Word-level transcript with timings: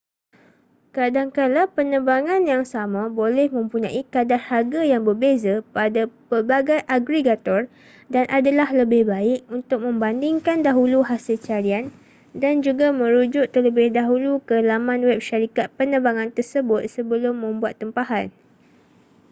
kadangkala 0.97 1.61
penerbangan 1.75 2.41
yang 2.51 2.63
sama 2.73 3.01
boleh 3.19 3.47
mempunyai 3.57 4.01
kadar 4.13 4.41
harga 4.49 4.81
yang 4.91 5.03
berbeza 5.07 5.53
pada 5.77 6.01
pelbagai 6.29 6.79
agregator 6.95 7.61
dan 8.13 8.25
adalah 8.37 8.65
lebih 8.79 9.03
baik 9.13 9.39
untuk 9.57 9.79
membandingkan 9.87 10.57
dahulu 10.67 10.99
hasil 11.09 11.37
carian 11.47 11.85
dan 12.41 12.53
juga 12.65 12.87
merujuk 12.99 13.45
terlebih 13.53 13.87
dahulu 13.99 14.33
ke 14.47 14.55
laman 14.69 15.01
web 15.09 15.21
syarikat 15.29 15.67
penerbangan 15.77 16.29
tersebut 16.37 16.81
sebelum 16.95 17.35
membuat 17.43 17.75
tempahan 17.81 18.27